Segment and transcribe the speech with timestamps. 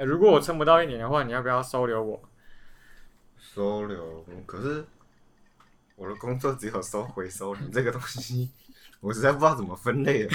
[0.00, 2.18] 呃如果我撑不到一年的话，你要不要收留我？
[3.38, 4.82] 收留，嗯可是
[5.94, 8.50] 我的工作只有收回收你这个东西，
[9.00, 10.30] 我实在不知道怎么分类了。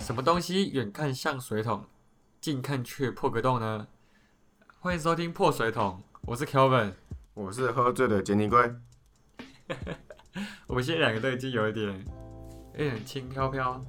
[0.00, 1.84] 什么东西远看像水桶，
[2.44, 3.88] 近看却破个洞呢？
[4.78, 6.92] 欢迎收听破水桶，我是 Kelvin。
[7.32, 8.58] 我是喝醉的杰尼龟，
[10.66, 12.04] 我们现在两个都已经有一点
[12.74, 13.80] 有点轻飘飘，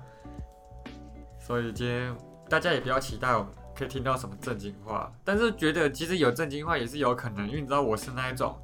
[1.38, 2.16] 所以今天
[2.50, 8.58] 大家也不要期待我们可以听到什么正经话，但是觉得其实有正经话也是有可能，因为你知道我是那一种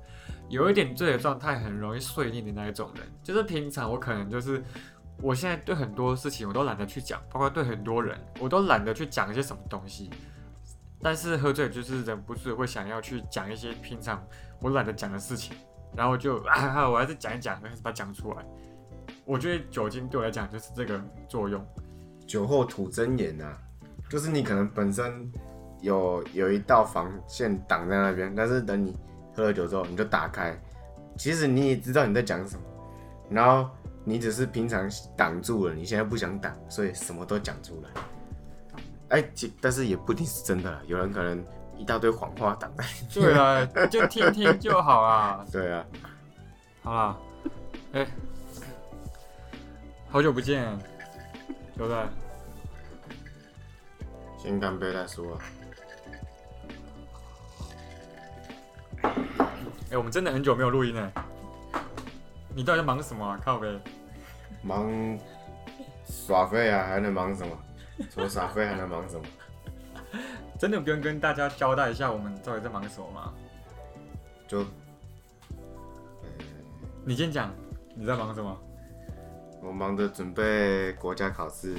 [0.48, 4.64] 有一点醉的状态很容易碎念的那一种人，就是平常我可能就是
[5.22, 10.10] 我现在对很多事情我都懒得去讲，包括对很多人我都懒得去讲一些什么东西，
[11.02, 14.24] 但是喝醉就是忍不住会想要去讲一些平常
[14.60, 15.56] 我懒得讲的事情。
[15.94, 18.46] 然后就啊，我还是讲一讲，还是把它讲出来。
[19.26, 21.62] 我觉得酒精对我来讲就是这个作用。
[22.26, 23.58] 酒后吐真言呐、
[24.10, 25.30] 就是你可能本身
[25.82, 28.98] 有有一道防线挡在那边，但是等你
[29.36, 30.58] 喝了酒之后，你就打开，
[31.18, 32.64] 其实你也知道你在讲什么，
[33.30, 33.70] 然后
[34.04, 38.02] 你只是平常挡住了，你现在不想挡，所以什么都讲出来。
[39.10, 41.44] 哎，其但是也不一定是真的啦，有人可能
[41.78, 42.84] 一大堆谎话挡在。
[43.14, 45.46] 对啊，就听听就好啊。
[45.52, 45.86] 对啊，
[46.82, 47.18] 好啦，
[47.94, 48.08] 哎、
[50.10, 50.66] 好久不见，
[51.78, 51.98] 对不对？
[54.38, 55.42] 先干杯再说啊。
[59.92, 61.12] 哎、我们真的很久没有录音了。
[62.56, 63.40] 你到底在忙什么啊？
[63.44, 63.68] 靠呗。
[64.62, 65.18] 忙
[66.06, 67.58] 耍废啊，还能忙什么？
[68.10, 69.26] 除了耍废还能忙什么？
[70.60, 73.34] 真的不用跟大家交代一下我们到底在忙什么吗？
[74.48, 74.66] 就
[77.06, 77.52] 你先讲，
[77.96, 78.58] 你在忙什么？
[79.64, 81.76] 我忙着准备国家考试，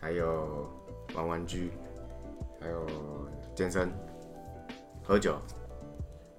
[0.00, 0.68] 还有
[1.14, 1.72] 玩玩具，
[2.60, 2.86] 还有
[3.54, 3.90] 健身、
[5.02, 5.38] 喝酒。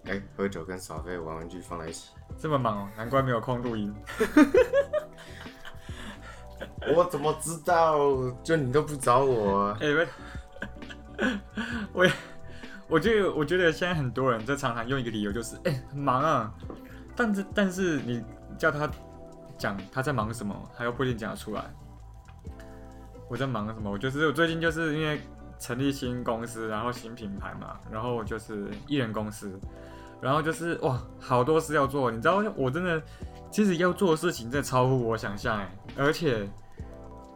[0.08, 3.94] 哎、喝酒跟耍废、玩玩具放在一起，这么忙哦，难怪没有空录音。
[6.96, 7.98] 我怎么知道？
[8.44, 10.08] 就你都不找我啊、 哎、喂，
[11.92, 12.12] 我也，
[12.88, 16.54] 我觉得，我觉得现在很多人在常常用一个理由，就是哎、很忙啊，
[17.16, 18.24] 但是但是你
[18.58, 18.90] 叫他
[19.58, 21.64] 讲他在忙什么，他又不一定讲得出来。
[23.28, 23.90] 我在忙什么？
[23.90, 25.20] 我就是我最近就是因为
[25.58, 29.60] 成立新公司，然后新品牌嘛，然后就是艺人公司，
[30.22, 32.10] 然后就是哇，好多事要做。
[32.10, 33.02] 你知道，我真的
[33.52, 36.50] 其实要做的事情真的超乎我想象哎，而且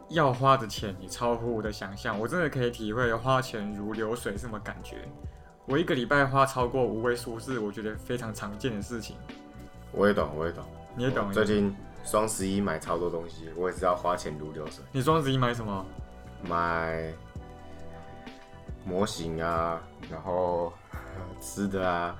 [0.08, 5.08] 要花的钱也超乎我的想象，我真的可以体会花钱如流水什么感觉。
[5.66, 9.16] 我一个礼拜花超过五位数是我觉得非常常见的事情，
[9.92, 10.64] 我也懂，我也懂。
[10.96, 11.32] 你也懂。
[11.32, 11.72] 最近
[12.04, 15.86] 双十一买超多东西，我也知道花钱如流水，你双十一买什么？
[16.42, 17.12] 买
[18.84, 19.80] 模型啊，
[20.10, 20.72] 然后
[21.40, 22.16] 吃的啊，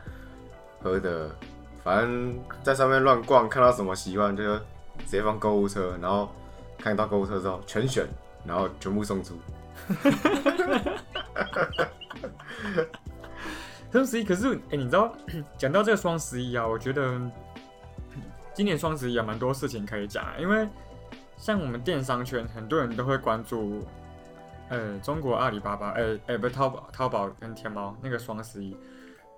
[0.83, 1.31] 喝的，
[1.85, 4.57] 反正在上面乱逛，看到什么喜欢就
[4.99, 6.29] 直接放购物车，然后
[6.79, 8.07] 看到购物车之后全选，
[8.45, 9.39] 然后全部送出。
[13.93, 15.13] 双十一，可是哎、你知道
[15.59, 17.21] 讲到这个双十一啊，我觉得
[18.55, 20.69] 今年双十一有蛮多事情可以讲，因为
[21.37, 23.85] 像我们电商圈，很多人都会关注，
[24.69, 28.77] 呃，中国阿里巴巴，呃，呃，不是淘宝，淘宝跟天猫那个双十一，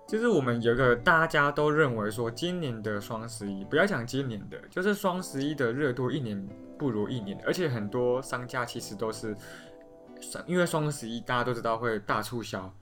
[0.06, 6.46] 就是我们有一个大家都认为说，今年的双十一，不要讲今年的，就是双十一的热度一年
[6.78, 9.34] 不如一年，而且很多商家其实都是，
[10.46, 12.72] 因为双十一大家都知道会大促销。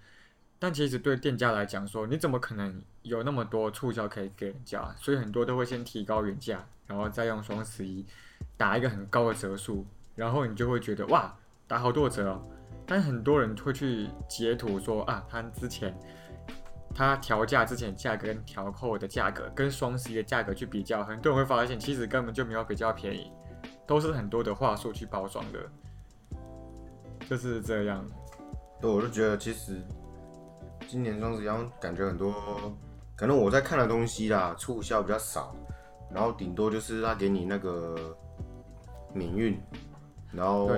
[0.58, 4.94] 但其实对店家来讲说，你怎么可能有那么多促销可以给人家？
[4.98, 8.04] 所以很多都会先提高原价，然后再用双十一
[8.56, 11.34] 打一个很高的折数，然后你就会觉得哇，
[11.66, 12.42] 打好多折哦。
[12.86, 15.96] 但很多人会去截图说啊，他之前
[16.94, 23.32] 他调价之前价格跟调后的价格跟双十一的价格去比较，很多人会发现其实根本就没有比较便宜，
[23.86, 25.58] 都是很多的话术去包装的，
[27.28, 28.04] 就是这样。
[28.80, 29.80] 对，我就觉得其实
[30.88, 31.46] 今年双十一
[31.80, 32.34] 感觉很多，
[33.14, 35.54] 可能我在看的东西啦，促销比较少，
[36.10, 38.16] 然后顶多就是他给你那个
[39.14, 39.60] 免运，
[40.32, 40.70] 然后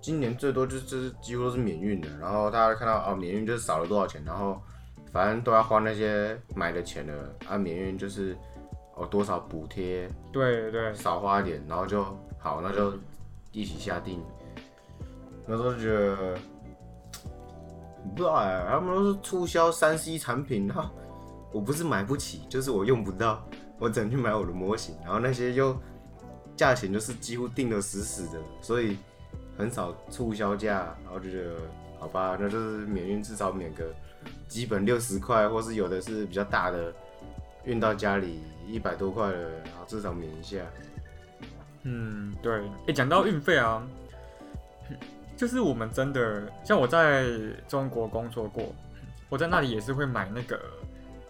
[0.00, 4.62] 今年最多就是就是几乎都是免运的，然后大家看到啊免运就是少了多少钱，然后
[5.12, 8.36] 反正都要花那些买的钱了，啊免运就是
[8.94, 12.04] 哦多少补贴对对，少花一点，然后就
[12.38, 12.94] 好，那就
[13.52, 14.22] 一起下定。
[15.46, 16.38] 那时候就觉得
[18.14, 20.88] 不知道哎、他们都是促销三 C 产品，然后
[21.52, 23.44] 我不是买不起，就是我用不到，
[23.78, 25.76] 我只能去买我的模型，然后那些又
[26.56, 28.96] 价钱就是几乎定的死死的，所以
[29.58, 31.56] 很少促销价，然后就觉得
[31.98, 33.92] 好吧，那就是免运至少免个
[34.48, 36.92] 基本六十块，或是有的是比较大的，
[37.64, 40.58] 运到家里一百多块了，然后至少免一下。
[41.84, 42.62] 嗯，对。
[42.88, 43.86] 哎、讲到运费啊，
[45.36, 47.26] 就是我们真的，像我在
[47.68, 48.74] 中国工作过，
[49.28, 50.60] 我在那里也是会买那个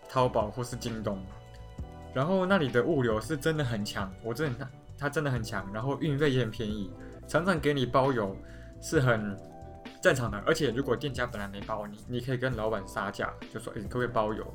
[0.08, 1.18] 淘宝或是京东，
[2.12, 6.90] 然后那里的物流是真的很强，我真的它真的很强，然后运费也很便宜，
[7.28, 8.36] 常常给你包邮
[8.80, 9.38] 是很
[10.02, 14.46] 正常的，而且如果店家本来没包你，你可以跟老板杀价，就说诶、可不可以包邮，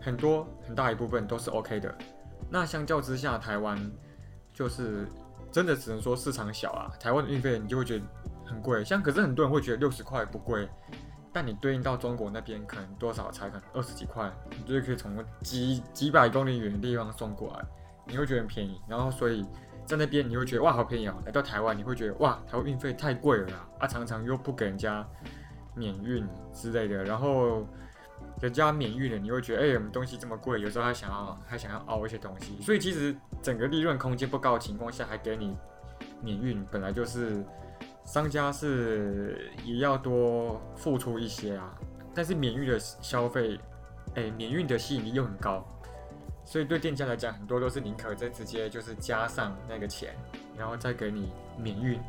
[0.00, 1.94] 很多很大一部分都是 OK 的。
[2.50, 3.78] 那相较之下，台湾
[4.52, 5.06] 就是
[5.52, 8.04] 真的只能说市场小啊，台湾的运费你就会觉得
[8.46, 10.68] 很贵，像可是很多人会觉得六十块不贵，
[11.32, 17.64] 但你对应到中国那边可能多少才可能二十几块，你就可以从几几百公里远的地方送过来，
[18.06, 19.44] 你会觉得很便宜，然后所以
[19.88, 25.04] 在那边你会觉得哇好便宜哦，来到台湾你会觉得哇台湾运费太贵了啦，啊常常又不给人家
[25.74, 27.66] 免运之类的，然后。
[28.40, 35.56] 人家免运了，你会觉得，哎、我们东西这么贵，有时候还想要还想要凹一些东西，所以其实整个利润空间不高的情况下，还给你
[36.22, 37.44] 免运，本来就是
[38.04, 41.74] 商家是也要多付出一些啊。
[42.14, 43.58] 但是免运的消费，
[44.14, 45.66] 哎、免运的吸引力又很高，
[46.48, 50.16] 所以对店家来讲，很多都是宁可再直接就是加上那个钱，
[50.56, 52.00] 然后再给你免运，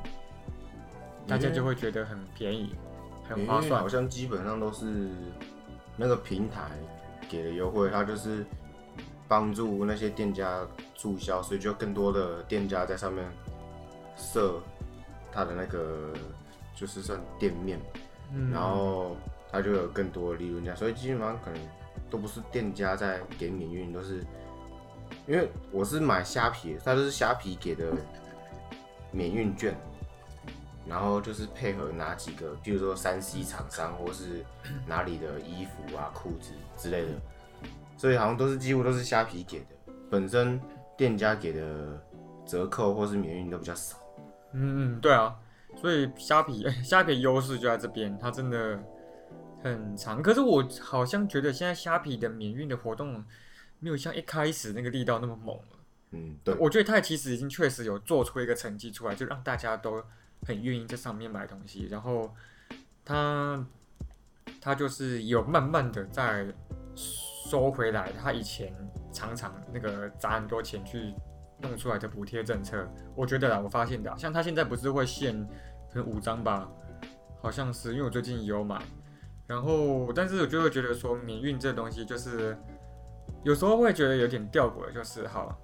[1.28, 2.74] 大家就会觉得很便宜，
[3.28, 3.90] 很划算好。
[3.90, 5.10] 像基本上都是
[5.98, 6.72] 那个平台
[7.28, 8.46] 给的优惠，它就是
[9.28, 10.66] 帮助那些店家
[10.96, 13.30] 促销，所以就更多的店家在上面
[14.16, 14.58] 设
[15.34, 16.14] 他的那个
[16.74, 17.78] 就是算店面，
[18.34, 19.18] 嗯然后
[19.52, 21.60] 他就有更多的利润价，所以基本上可能
[22.10, 24.24] 都不是店家在给免运，都是
[25.28, 27.86] 因为我是买虾皮，它就是虾皮给的
[29.12, 29.76] 免运券，
[30.88, 34.44] 然后就是配合哪几个，比如说三 C 厂商或是
[34.88, 37.10] 哪里的衣服啊、裤子之类的，
[37.98, 39.66] 所以好像都是几乎都是虾皮给的，
[40.10, 40.60] 本身
[40.98, 42.02] 店家给的
[42.46, 43.98] 折扣或是免运都比较少。
[44.54, 45.36] 嗯嗯，对啊，
[45.76, 48.80] 所以虾皮 虾皮优势就在这边，它真的
[49.64, 50.22] 很长。
[50.22, 53.24] 可是我好像觉得现在虾皮的免运的活动
[53.80, 55.80] 没有像一开始那个力道那么猛了。
[56.12, 60.04] 嗯，对，我觉得它其实已经确实有做出一个成绩出来，就让大家都
[60.46, 61.88] 很愿意在上面买东西。
[61.88, 62.34] 然后
[63.06, 63.66] 它
[64.60, 66.48] 它就是有慢慢的在
[66.96, 68.74] 收回来，它以前
[69.12, 71.14] 常常那个砸很多钱去
[71.62, 75.46] 弄出来的补贴政策，我觉得啦，我发现的啊，像他现在不是会限
[75.92, 76.70] 可能五张吧，
[77.42, 78.82] 好像是，因为我最近也有买，
[79.50, 82.56] 然后但是我就会觉得说免运这东西就是
[83.44, 85.60] 有时候会觉得有点吊诡，就是好，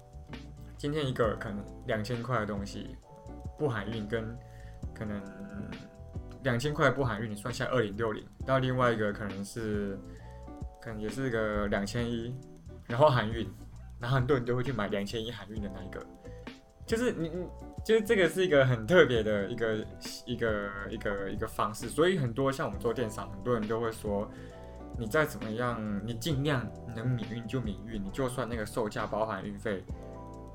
[0.76, 2.96] 今天一个可能两千块的东西
[3.56, 4.36] 不含运，跟
[4.92, 5.22] 可能
[6.42, 9.96] 两千块不含运，你算下二零六零，到另外一个可能是
[10.82, 12.34] 可能也是个两千一，
[12.88, 13.48] 然后含运，
[14.00, 16.04] 然后很多人都会去买两千一含运的那一个，
[16.84, 17.46] 就是你你
[17.86, 19.76] 就是这个是一个很特别的一个
[20.24, 24.28] 一个一个一个方式，所以很多像我们做电商，很多人都会说，
[24.98, 29.84] 你再怎么样，你尽量能免运就免运，你就算那个售价包含运费，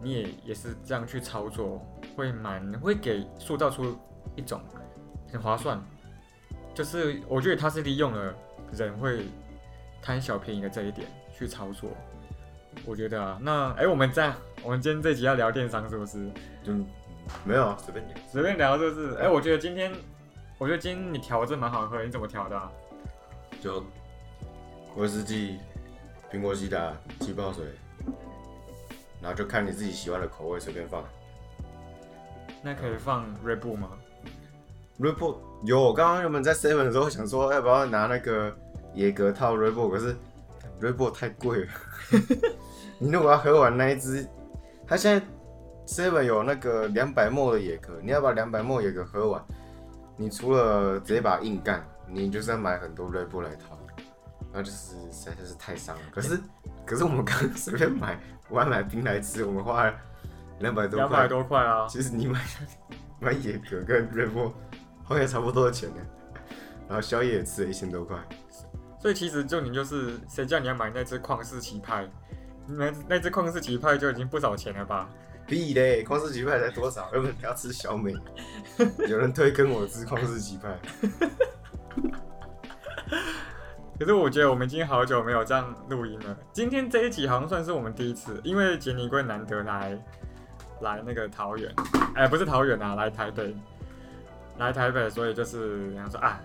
[0.01, 1.81] 你也也是这样去操作，
[2.17, 3.97] 会蛮会给塑造出
[4.35, 4.59] 一种
[5.31, 5.81] 很划算，
[6.73, 8.35] 就是我觉得他是利用了
[8.73, 9.23] 人会
[10.01, 11.91] 贪小便宜的这一点去操作。
[12.85, 16.29] 我觉得啊，那哎、我们这样，我们今天这集要聊电商是不是？
[16.61, 16.73] 就
[17.43, 18.15] 没有啊，随便聊。
[18.31, 19.15] 随便聊就是？
[19.15, 19.91] 哎、我觉得今天，
[20.57, 22.71] 我觉得今天你调的真蛮好喝，你怎么调的、啊？
[23.61, 23.83] 就
[24.95, 25.59] 威士忌、
[26.31, 27.65] 苹果西打、气泡水，
[29.21, 31.03] 然后就看你自己喜欢的口味，随便放。
[32.63, 33.89] 那可以放 Red Bull 吗
[34.99, 38.55] ？Red Bull 有，我刚刚原本在 Seven 的时候想说要不要拿那个
[38.93, 40.15] 野格套 Red Bull，可是
[40.79, 41.71] Red Bull 太贵了。
[42.99, 44.27] 你如果要喝完那一支，
[44.85, 45.25] 它现在
[45.91, 49.43] Seven 有那个两百 ml 的野格，你要把两百 ml 野格喝完，
[50.15, 53.77] 你除了直接把它硬干，你就是要买很多 Red Bull 来套，
[54.53, 56.01] 那就是实在是太伤了。
[56.09, 56.39] 可是
[56.85, 58.17] 可是我们刚刚随便买，
[58.47, 59.93] 我还买冰来吃，我们花了
[60.59, 61.27] 两百多块两百。
[61.27, 61.85] 多块啊！
[61.89, 62.39] 其实你买
[63.19, 64.45] 买野格跟瑞波
[65.03, 65.97] 好像也差不多的钱呢，
[66.87, 68.17] 然后宵夜也吃了一千多块，
[68.97, 72.09] 所以其实就你就是谁叫你要买那只旷世奇派，
[72.65, 75.09] 那那只旷世奇派就已经不少钱了吧？
[75.51, 77.09] 屁嘞，旷世奇派才多少？
[77.11, 78.15] 原本要吃小美，
[79.05, 80.79] 有人推跟我吃旷世奇派，
[83.99, 86.37] 可是我觉得我们已经好久没有这样录音了。
[86.53, 90.01] 今天这一集好像算是我们第一次，因为杰尼龟难得来
[90.79, 91.69] 来那个桃园，
[92.15, 93.53] 哎、不是桃园啊，来台北，
[94.57, 96.39] 来台北，所以就是想说啊，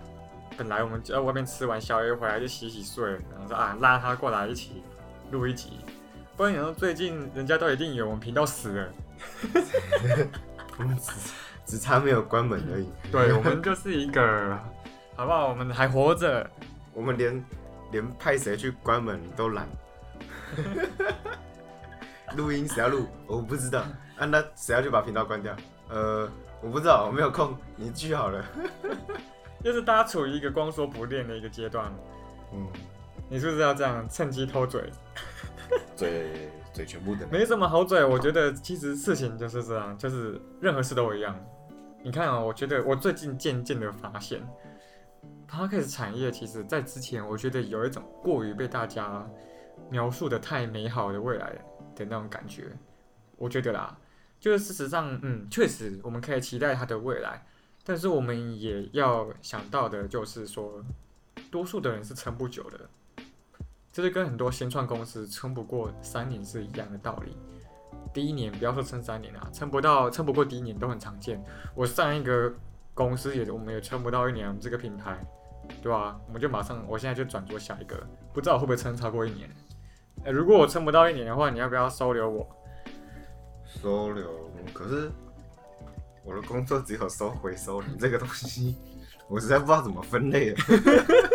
[0.58, 4.82] 本来我们就在外面吃完宵夜回来就洗洗睡，然后说啊拉他过来一起
[5.30, 5.78] 录一集，
[6.36, 8.88] 不然想说最近人家都已经以为我们频道死了，
[10.78, 11.12] 我们只
[11.64, 12.88] 只差没有关门而已。
[13.10, 14.58] 对我们就是一个，
[15.14, 15.48] 好不好？
[15.48, 16.48] 我们还活着，
[16.92, 17.44] 我们连
[17.90, 19.66] 连派谁去关门都懒。
[22.36, 23.06] 录音谁要录？
[23.26, 23.80] 我不知道。
[24.18, 25.56] 啊，那谁要去把频道关掉？
[25.88, 26.28] 呃，
[26.60, 28.44] 我不知道，我没有空，你去好了。
[29.64, 31.90] 就是大家处于一个光说不练的一个阶段。
[32.52, 32.68] 嗯，
[33.28, 34.82] 你是不是要这样趁机偷嘴？
[35.96, 37.26] 嘴嘴全部的。
[37.28, 41.38] 没什么好嘴，我觉得其实事情就是这样，就是任何事都一样。
[42.02, 44.40] 你看啊、我觉得我最近渐渐的发现
[45.48, 49.28] p o d c a s 产业其实在之前，我觉得有一种过于被大家
[49.90, 51.52] 描述的太美好的未来
[51.94, 52.64] 的那种感觉。
[53.36, 53.96] 我觉得啦，
[54.38, 57.44] 就是事实上，嗯，确实我们可以期待它的未来，
[57.84, 60.84] 但是我们也要想到的就是说，
[61.50, 62.78] 多数的人是撑不久的。
[63.96, 67.34] 这是跟很多新创公司撑不过三年是一样的道理。
[68.12, 71.42] 第一年不要说撑三年啊，撑不到撑不过第一年都很常见。
[71.74, 72.52] 我上一个
[72.92, 75.18] 公司也我们也撑不到一年，我们这个品牌，
[75.82, 77.96] 对吧、我们就马上我现在就转做下一个，
[78.34, 79.48] 不知道我会不会撑超过一年。
[80.24, 82.46] 呃，如果我撑不到一年的话，你要不要收留我？
[83.64, 85.10] 收留，可是
[86.22, 88.76] 我的工作只有收回收你这个东西，
[89.26, 90.56] 我实在不知道怎么分类了。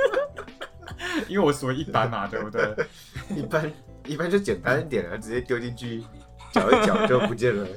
[1.27, 2.75] 因为我属于一般嘛，对不对？
[3.35, 3.71] 一般
[4.05, 6.03] 一般就简单一点了，直接丢进去
[6.51, 7.67] 搅一搅就不见了。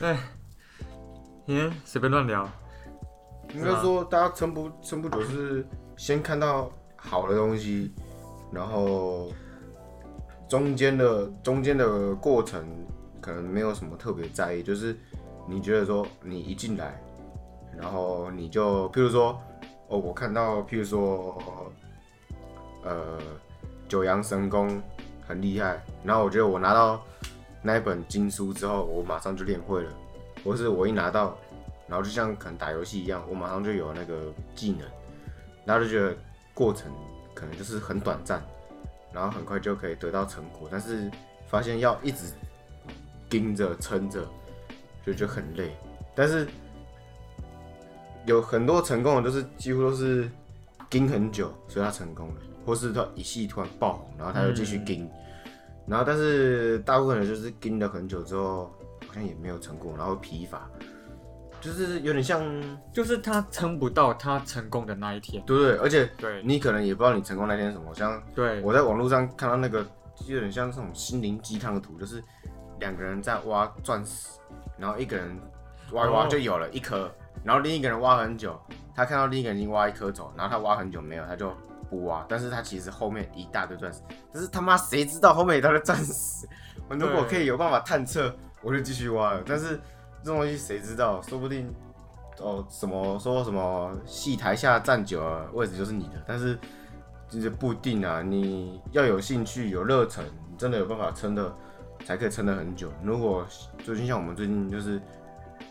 [1.46, 2.48] 嗯，随便乱聊。
[3.54, 7.92] 应该说，大家撑不撑不久是先看到好的东西，
[8.52, 9.32] 然后
[10.48, 12.64] 中间的中间的过程
[13.20, 14.96] 可能没有什么特别在意，就是
[15.48, 17.02] 你觉得说你一进来，
[17.76, 19.40] 然后你就譬如说，
[19.90, 21.36] 哦，我看到譬如说，
[22.82, 23.18] 呃，
[23.88, 24.80] 九阳神功
[25.28, 27.02] 很厉害，然后我觉得我拿到
[27.60, 29.92] 那一本经书之后，我马上就练会了，
[30.42, 31.36] 或是我一拿到。
[31.88, 34.86] 然后就像可能打游戏一样，我马上就有那个技能，
[35.64, 36.14] 然后就觉得
[36.54, 36.88] 过程
[37.34, 38.40] 可能就是很短暂，
[39.12, 41.10] 然后很快就可以得到成果，但是
[41.48, 42.26] 发现要一直
[43.28, 44.24] 盯着撑着，
[45.04, 45.74] 就觉得很累。
[46.14, 46.46] 但是
[48.26, 50.30] 有很多成功的，都是几乎都是
[50.88, 52.34] 盯很久，所以他成功了，
[52.64, 55.08] 或是他一系突然爆红，然后他就继续盯。
[55.86, 58.66] 然后但是大部分人就是盯了很久之后，
[59.06, 60.68] 好像也没有成功，然后疲乏。
[61.60, 62.42] 就是有点像，
[62.90, 65.42] 就是他撑不到他成功的那一天。
[65.44, 65.76] 对不对？
[65.76, 67.94] 而且对你可能也不知道你成功那天是什么。
[67.94, 69.84] 像对，我在网络上看到那个，
[70.14, 72.22] 就有点像这种心灵鸡汤的图，就是
[72.78, 74.38] 两个人在挖钻石，
[74.78, 75.38] 然后一个人
[75.92, 77.12] 挖一挖哦就有了一颗，
[77.44, 78.58] 然后另一个人挖很久，
[78.94, 81.52] 他看到另一个人已经挖一颗走，然后他挖很久没有，他就
[81.88, 84.00] 不挖，但是他其实后面一大堆钻石，
[84.32, 86.46] 但是他妈谁知道后面一大堆钻石？
[86.88, 89.42] 我如果可以有办法探测，我就继续挖了。
[89.46, 89.80] 但是
[90.22, 91.22] 这种东西谁知道？
[91.22, 91.72] 说不定
[92.40, 96.58] 哦，什么说什么戏台下站久了，位置就是你的，但是
[97.28, 98.22] 就是不一定啊。
[98.22, 101.52] 你要有兴趣、有热忱，你真的有办法撑的，
[102.04, 102.92] 才可以撑得很久。
[103.02, 103.46] 如果
[103.84, 105.00] 最近像我们最近就是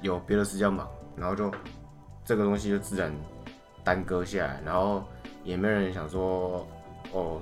[0.02, 0.88] 有别的事要忙，
[1.20, 1.52] 然后就
[2.24, 3.14] 这个东西就自然
[3.84, 5.04] 耽搁下来，然后
[5.44, 6.68] 也没人想说
[7.12, 7.42] 哦，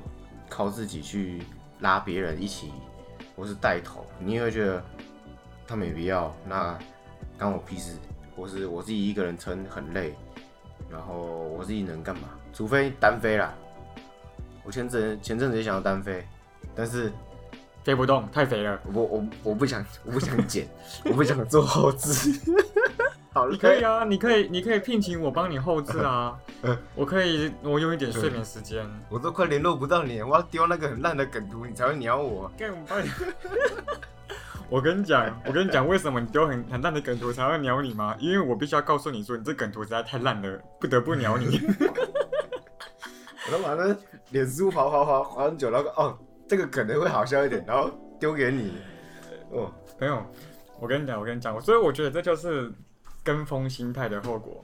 [0.49, 1.43] 靠自己去
[1.79, 2.71] 拉别人一起，
[3.35, 4.83] 或是带头，你也会觉得
[5.67, 6.77] 他没必要，那
[7.37, 7.95] 干我屁事。
[8.35, 10.13] 或是我自己一个人撑很累，
[10.91, 11.23] 然后
[11.57, 12.29] 我自己能干嘛？
[12.53, 13.51] 除非单飞啦。
[14.63, 16.23] 我前阵前阵子也想要单飞，
[16.75, 17.11] 但是
[17.83, 18.79] 飞不动，太肥了。
[18.93, 20.67] 我我我不想我不想减，
[21.05, 22.39] 我不想做后置。
[23.37, 26.77] 好你可以，啊，你可以，你可以聘请我帮你后置啊 嗯。
[26.95, 28.83] 我可以我用一点睡眠时间。
[29.09, 32.51] 我都快联络不到你，我要丢那个很烂的梗图，你才会鸟我。
[32.57, 33.09] 干我帮你。
[34.69, 38.15] 我跟你讲，我跟你讲，为什么你丢很很烂的梗图才会鸟你吗？
[38.19, 41.61] 因为我必须要告诉你说，你这梗图实在太烂了，不得不鸟你。
[43.47, 43.95] 我都把那
[44.31, 46.17] 脸书滑滑滑滑很久，然后哦，
[46.49, 47.89] 这个可能会好笑一点，然后
[48.19, 48.73] 丢给你。
[49.51, 50.21] 哦，没有，
[50.81, 52.69] 我跟你讲，我跟你讲，所以我觉得这就是
[53.27, 54.63] 跟风心态的后果，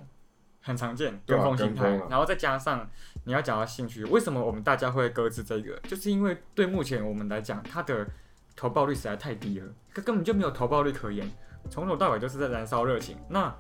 [0.62, 1.20] 很常见。
[1.28, 2.90] 跟风心态，啊然后再加上
[3.26, 5.78] 你要讲到兴趣，为什么我们大家会搁置这个？
[5.82, 8.08] 就是因为对目前我们来讲，它的
[8.56, 11.30] 投报率实在太低了，它根本就没有投报率可言，
[11.70, 13.18] 从头到尾都是在燃烧热情。
[13.28, 13.54] 那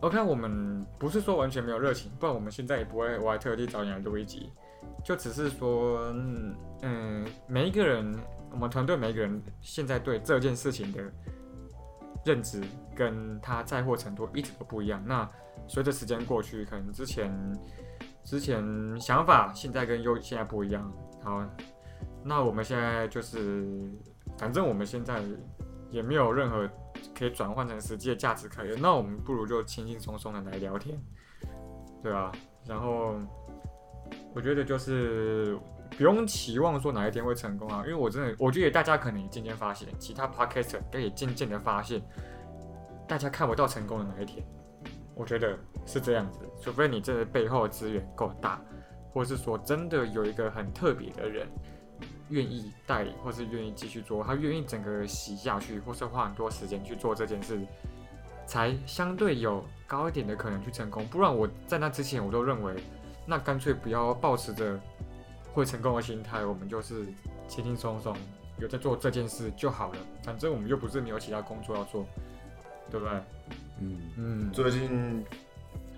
[0.00, 4.50] OK，我们不是说完全没有热情，不然我们现在也不会，我还特地找你来录一集，
[5.04, 8.18] 就只是说，嗯，嗯每一个人，
[8.50, 11.02] 我们团队每一个人现在对这件事情的
[12.24, 12.62] 认知
[12.94, 15.02] 跟他在乎程度一直都不一样。
[15.06, 15.28] 那
[15.66, 17.32] 随着时间过去，可能之前
[18.24, 18.62] 之前
[19.00, 20.92] 想法现在跟又现在不一样。
[21.22, 21.44] 好，
[22.24, 23.90] 那我们现在就是，
[24.38, 25.22] 反正我们现在
[25.90, 26.68] 也没有任何
[27.14, 31.00] 可以转换成实际的价值可言，那我们不如就轻轻松松的来聊天，
[32.02, 32.32] 对吧、
[32.66, 33.14] 然后
[34.34, 35.58] 我觉得就是
[35.96, 42.02] 不用期望说哪一天会成功啊，因为我真的我觉得大家可能也渐渐发现，其他 podcaster 应该也渐渐的发现，
[43.06, 44.44] 大家看不到成功的哪一天，
[45.14, 48.60] 我觉得是这样子，除非你这个背后的资源够大，
[49.12, 51.46] 或是说真的有一个很特别的人。
[52.28, 57.60] 愿意带领，或是愿意继续做，他愿意整个洗下去，或是花很多时间去做这件事，
[58.46, 61.06] 才相对有高一点的可能去成功。
[61.08, 62.74] 不然我在那之前，我都认为，
[63.26, 64.80] 那干脆不要抱持着
[65.52, 67.04] 会成功的心态，我们就是
[67.48, 68.16] 轻轻松松
[68.58, 69.98] 有在做这件事就好了。
[70.24, 72.06] 反正我们又不是没有其他工作要做，
[72.90, 73.14] 对不对？
[73.80, 75.24] 嗯，嗯，最近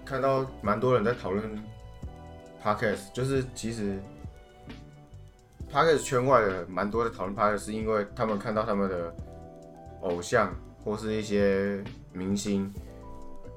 [0.05, 1.63] 看到蛮多人在讨论
[2.63, 4.01] podcast，就是其实
[5.73, 9.15] podcast 圈外的蛮多的讨论 podcast，是因为他们看到他们的
[10.03, 11.83] 偶像或是一些
[12.13, 12.73] 明星，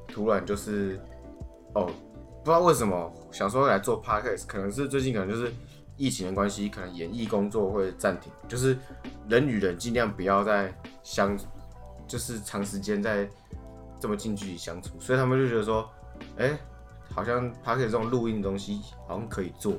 [0.08, 1.00] 突然就是
[1.74, 5.52] 哦，不知道为什么想说来做 podcast，可能是最近可能就是
[5.98, 8.78] 疫情的关系，可能演艺工作会暂停，就是
[9.28, 10.74] 人与人尽量不要再
[11.04, 11.38] 相，
[12.08, 13.28] 就是长时间在
[14.00, 15.90] 这么近距离相处，所以他们就觉得说，
[16.38, 16.58] 哎、
[17.12, 19.76] 好像 p a r k 这种录音的东西好像可以做，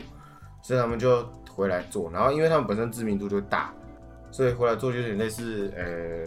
[0.61, 2.11] 所以他们就回来做。
[2.11, 3.73] 然后因为他们本身知名度就大，
[4.33, 6.27] 所以回来做就有点类似，呃、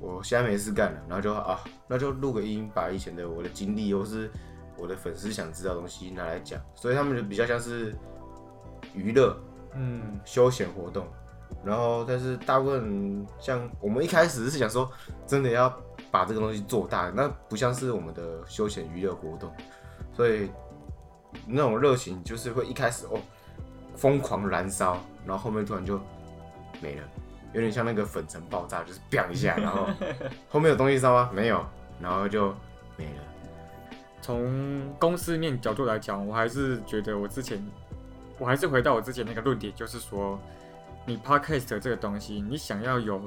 [0.00, 4.30] 我现在没事干了，然后就啊，那就录个音，把以前的我的经历或是
[4.78, 7.94] 我的粉丝想知道的东西拿来讲，所以他们就比较像是
[8.94, 9.36] 娱乐，
[9.74, 11.06] 嗯，休闲活动。
[11.64, 14.90] 然后，但是大部分像我们一开始是想说，
[15.26, 15.74] 真的要
[16.10, 19.50] 把这个东西做大，那不像是我们的休闲娱乐活动，
[20.12, 20.50] 所以
[21.46, 23.18] 那种热情就是会一开始哦
[23.96, 25.98] 疯狂燃烧，然后后面突然就
[26.80, 27.02] 没了，
[27.54, 29.86] 有点像那个粉尘爆炸，就是 biang 一下， 然后
[30.48, 31.30] 后面有东西烧吗？
[31.34, 31.64] 没有，
[32.00, 32.54] 然后就
[32.96, 33.22] 没了。
[34.20, 37.58] 从公司面角度来讲，我还是觉得我之前，
[38.38, 40.38] 我还是回到我之前那个论点，就是说，
[41.04, 43.20] 你 podcast 这个东西，你想要有，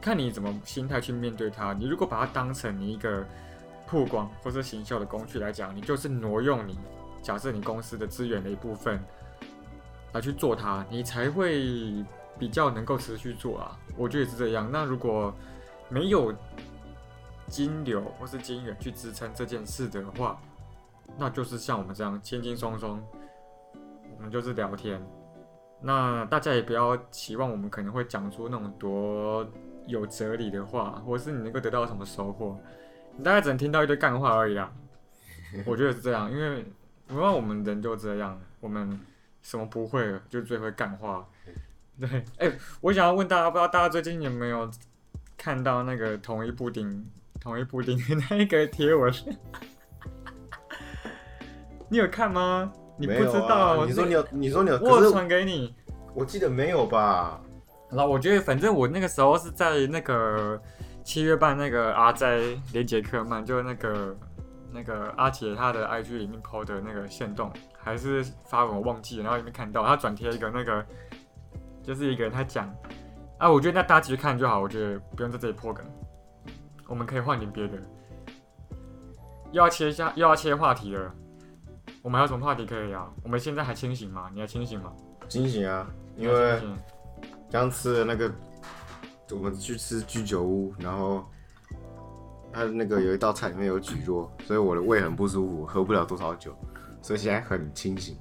[0.00, 1.72] 看你怎么心态去面对它。
[1.72, 3.26] 你如果把它当成你一个
[3.86, 6.78] 曝光或是行销的工具来讲，你就是挪用你
[7.22, 9.00] 假设你公司的资源的一部分
[10.12, 12.04] 来去做它，你才会
[12.38, 13.78] 比较能够持续做啊。
[13.96, 14.68] 我觉得是这样。
[14.70, 15.34] 那如果
[15.88, 16.34] 没有
[17.48, 20.40] 金流或是金源去支撑这件事的话，
[21.18, 23.02] 那就是像我们这样轻轻松松，
[24.20, 25.02] 我们就是聊天。
[25.80, 29.50] 那大家也不要期望我们可能会讲出那种多
[29.86, 32.60] 有哲理的话，或是你能够得到什么收获，
[33.16, 34.70] 你大概只能听到一堆干话而已啦。
[35.64, 36.66] 我觉得是这样，因为
[37.08, 39.00] 因为我们人就这样，我们
[39.40, 41.26] 什么不会了，就最会干话。
[41.98, 42.52] 对，哎、
[42.82, 44.70] 我想要问大家，不知道大家最近有没有
[45.38, 47.08] 看到那个同一布丁、
[47.40, 49.10] 同一布丁的那个贴文？
[51.88, 52.70] 你有看吗？
[53.00, 53.78] 你不知道？
[53.80, 55.74] 啊、你说你有，你说你有，我有传给你。
[56.14, 57.40] 我记得没有吧？
[57.88, 60.60] 然后我觉得，反正我那个时候是在那个
[61.02, 62.40] 七月半那个阿斋
[62.72, 64.16] 连杰克曼，就是那个
[64.70, 70.84] 那个阿杰他的 IG 里面 PO 的那个线动，还是发文我忘记了，然后里面看到他转贴一个那个，
[71.82, 72.72] 就是一个人他讲
[73.38, 75.84] 啊，我觉得那大家继续看就好，我觉得不用在这里破梗，
[76.86, 77.78] 我们可以换点别的，
[79.52, 81.14] 又要切一下，又要切话题了。
[82.02, 83.12] 我们还有什么话题可以聊？
[83.22, 84.30] 我们现在还清醒吗？
[84.32, 84.92] 你还清醒吗？
[85.28, 85.86] 清醒啊！
[86.16, 86.60] 因为
[87.50, 88.32] 刚吃了那个，
[89.32, 91.24] 我们去吃居酒屋，然后
[92.52, 96.56] 它那个有一道菜里面有蒟蒻，所以我的胃很不舒服，喝不了多少酒，
[97.02, 98.16] 所以现在很清醒。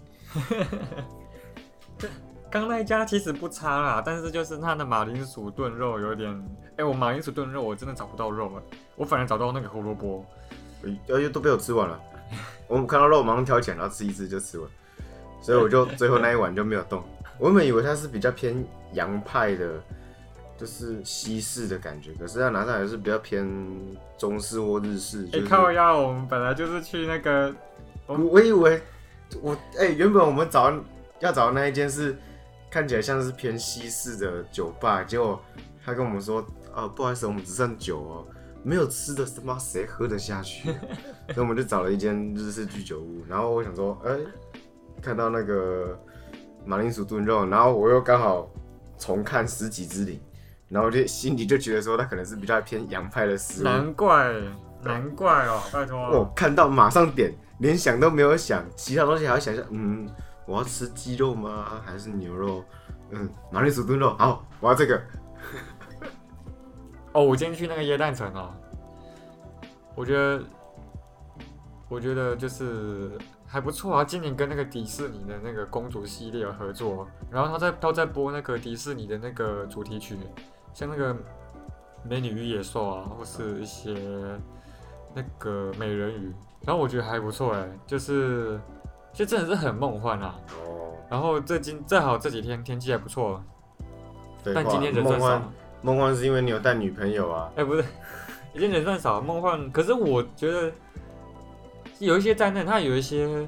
[2.51, 6.29] 刚那一家其实不差啦，但是就是它的马铃薯炖肉有点，
[6.77, 8.63] 哎、我马铃薯炖肉我真的找不到肉了，
[8.95, 10.25] 我反而找到那个胡萝卜。
[11.09, 11.99] 而且都被我吃完了。
[12.67, 14.69] 我们看到肉马上挑起来，然后吃一只就吃完，
[15.41, 17.03] 所以我就最后那一碗就没有动。
[17.37, 18.63] 我原本以为它是比较偏
[18.93, 19.81] 洋派的，
[20.57, 23.47] 就是西式的感觉，可是它拿上来是比较偏
[24.17, 25.25] 中式或日式。
[25.27, 27.53] 哎、就是靠呀，我们本来就是去那个，
[28.05, 28.81] 我我以为
[29.41, 30.73] 我哎、原本我们找
[31.19, 32.17] 要找的那一间是
[32.69, 35.41] 看起来像是偏西式的酒吧，结果
[35.85, 38.27] 他跟我们说，哦，不好意思，我们只剩酒哦。
[38.63, 40.71] 没有吃的，他妈谁喝得下去？
[41.33, 44.11] 所以我们就找了一间日式居酒屋，然后我想说，哎、
[45.01, 45.97] 看到那个
[46.65, 48.49] 马铃薯炖肉，然后我又刚好
[48.97, 50.15] 重看《十几之灵》，
[50.67, 53.63] 然后我就心里就觉得说，它可能是比较偏洋派的食物。
[53.63, 54.33] 难怪，
[54.83, 55.97] 难怪哦，拜托。
[55.97, 60.09] 我看到马上点，连想都没有想，其他东西还要想一下，嗯，
[60.45, 61.81] 我要吃鸡肉吗？
[61.85, 62.63] 还是牛肉？
[63.11, 65.01] 嗯，马铃薯炖肉，好，我要这个。
[67.19, 68.49] 哦，我今天去那个椰蛋城哦，
[69.93, 70.41] 我觉得，
[71.89, 73.11] 我觉得就是
[73.45, 74.05] 还不错啊。
[74.05, 80.17] 今年跟那个迪士尼的那个公主系列有合作，然后他在他在播那个迪士尼的那个主题曲，
[80.73, 81.13] 像那个
[82.03, 83.93] 美女与野兽啊，或是一些
[85.13, 88.57] 那个美人鱼，然后我觉得还不错哎，就是
[89.11, 90.39] 就真的是很梦幻啊。
[90.63, 93.43] 哦，然后最近正好这几天天气还不错，
[94.41, 95.41] 但今天人算少。
[95.81, 97.51] 梦幻是因为你有带女朋友啊。
[97.55, 97.83] 哎、不是，
[98.53, 99.71] 已经人算少，梦幻。
[99.71, 100.71] 可是我觉得
[101.99, 103.47] 有一些灾难，它有一些，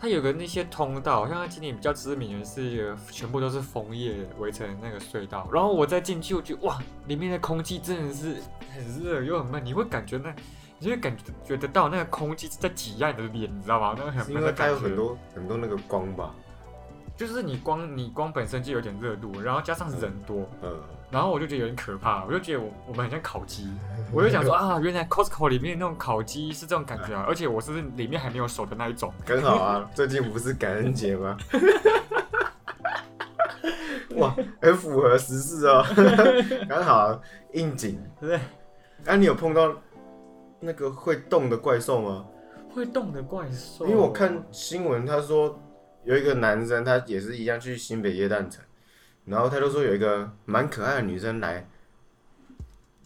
[0.00, 5.48] 它有个那些通道，像它今年比较知名的是全部都是枫叶围成那个隧道。
[5.52, 8.36] 然后我再进去，我觉得哇，里面的空气真的是
[8.74, 10.34] 很热又很闷，你会感觉那，
[10.78, 13.94] 你就会感觉觉得到那个空气在挤压你的脸，你知道吗？
[13.96, 14.74] 那个很是因为它闷的感觉。
[14.74, 16.34] 有很多很多那个光吧，
[17.16, 20.72] 就是你光你光本身就有点热度，然后加上人多，嗯，
[21.10, 23.66] 然后我就觉得有点可怕，我就觉得我我们很像烤鸡，
[24.12, 29.12] 我就想说啊，原来 Costco 里面那种烤鸡是这种感觉啊，而且我是里面还没有熟的那一种。
[29.26, 29.88] 很好啊。
[29.94, 31.36] 最近不是感恩节吗？
[34.16, 35.84] 哇，很符合时事哦，
[36.68, 37.20] 刚好啊
[37.52, 38.02] 应景。
[38.20, 38.38] 对，
[39.06, 39.72] 啊，你有碰到
[40.60, 42.26] 那个会动的怪兽吗？
[42.74, 43.86] 会动的怪兽。
[43.86, 45.58] 因为我看新闻，他说
[46.04, 48.64] 有一个男生，他也是一样去新北耶诞城，
[49.28, 51.66] 然后他就说有一个蛮可爱的女生来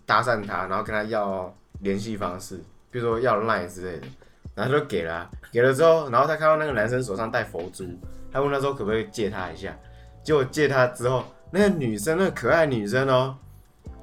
[0.06, 2.56] 搭讪他，然后跟他要联系方式，
[2.90, 4.06] 比如说要 line 之类的，
[4.54, 7.86] 然后他就给了啊，给了之后，然后他看到那个男生手上戴佛珠，
[8.30, 9.76] 他问他说可不可以借他一下，
[10.22, 13.36] 结果借他之后，那个女生，那个可爱女生哦，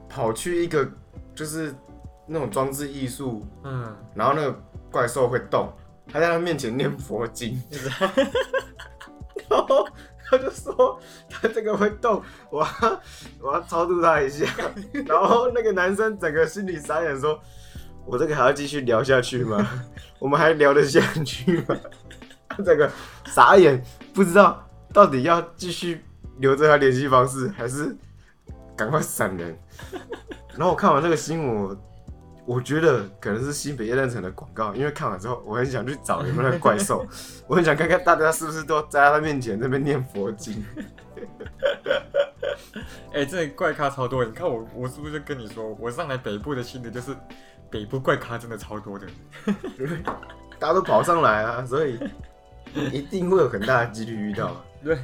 [0.08, 0.88] 跑去一个
[1.34, 1.74] 就是
[2.28, 5.72] 那种装置艺术嗯，然后那个怪兽会动，
[6.12, 7.62] 他在他面前念佛经，
[9.50, 9.88] 然后
[10.30, 13.02] 他就说他这个会动，我要
[13.42, 14.46] 我要超度他一下，
[15.08, 17.40] 然后那个男生整个心里傻眼说，
[18.06, 19.68] 我这个还要继续聊下去吗？
[20.20, 21.76] 我们还聊得下去吗？
[22.50, 22.90] 他整个
[23.26, 23.82] 傻眼，
[24.14, 26.04] 不知道到底要继续
[26.38, 27.96] 留着他联系方式，还是
[28.76, 29.58] 赶快闪人。
[30.56, 31.78] 然后我看完这个新闻，我
[32.50, 37.06] 我觉得可能是新北夜战城的广告，因为看完之后，我很想去找有没有那个怪兽，
[37.46, 40.66] 我很想看看大家是不是都在他面前那边念佛经。
[43.14, 44.26] 哎、这怪咖超多。
[44.26, 47.16] 你看我，我是不是就跟你说，我上来北部的心得就是，
[47.70, 49.06] 北部怪咖真的超多的。
[50.58, 52.00] 大家都跑上来啊，所以
[52.92, 54.60] 一定会有很大的几率遇到。
[54.84, 54.98] 对，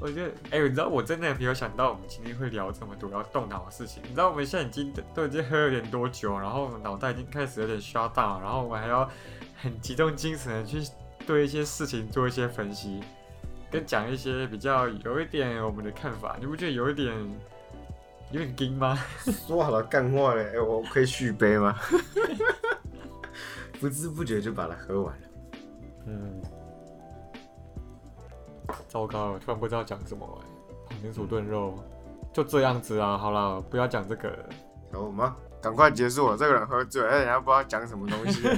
[0.00, 4.02] 我觉得，哎、你知道我真的没有想到我们今天会聊这么多要动脑的事情。
[4.04, 9.08] 你知道我们现在已经都都已经喝了点多酒，然后脑袋已经开始有点 shut down，然后我们还要
[9.60, 10.82] 很集中精神的去
[11.26, 13.02] 对一些事情做一些分析，
[13.70, 16.36] 跟讲一些比较有一点我们的看法。
[16.40, 17.14] 你不觉得有一点
[18.32, 18.98] 有点惊吗？
[19.46, 21.78] 说好了干话嘞，哎、我可以续杯吗？
[23.78, 25.28] 不知不觉就把它喝完了。
[26.06, 26.42] 嗯，
[28.88, 30.46] 糟糕了，突然不知道讲什么哎、
[30.90, 31.74] 马铃薯炖肉
[32.32, 34.38] 就这样子啊，好了，不要讲这个了。
[34.90, 35.30] 然后我们
[35.62, 38.42] 赶快结束了，这个人喝醉了，哎人家不知道讲什么东西。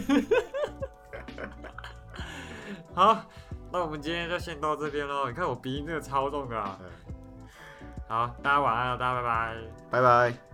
[2.94, 3.24] 好，
[3.70, 5.28] 那我们今天就先到这边喽。
[5.28, 6.78] 你看我鼻音真的超重的、啊。
[8.08, 9.56] 好，大家晚安了，大家拜拜。
[9.90, 10.51] 拜拜。